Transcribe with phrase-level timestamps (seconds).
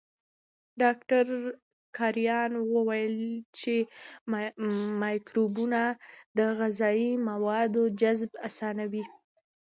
[0.81, 1.25] ډاکټر
[1.97, 3.15] کرایان وویل
[3.59, 3.75] چې
[5.01, 5.81] مایکروبونه
[6.37, 9.03] د غذایي موادو جذب اسانوي.